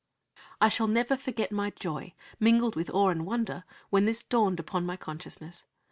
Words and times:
I 0.59 0.69
shall 0.69 0.87
never 0.87 1.15
forget 1.15 1.51
my 1.51 1.69
joy, 1.69 2.15
mingled 2.39 2.75
with 2.75 2.89
awe 2.89 3.09
and 3.09 3.23
wonder, 3.23 3.65
when 3.91 4.05
this 4.05 4.23
dawned 4.23 4.59
upon 4.59 4.83
my 4.83 4.97
consciousness. 4.97 5.63